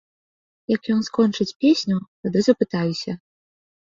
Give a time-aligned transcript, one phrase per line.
[0.75, 3.11] Як ён скончыць песню, тады запытаюся.